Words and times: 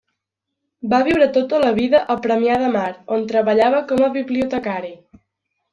Va 0.93 1.01
viure 1.07 1.27
tota 1.35 1.59
la 1.65 1.69
vida 1.81 2.01
a 2.15 2.17
Premià 2.25 2.57
de 2.65 2.73
Mar, 2.79 2.89
on 3.19 3.29
treballava 3.35 3.87
com 3.93 4.05
a 4.09 4.13
bibliotecari. 4.19 4.97